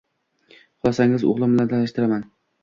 Xohlasangiz, 0.79 1.27
o’glim 1.33 1.53
bilan 1.55 1.71
tanishtiraman. 1.75 2.27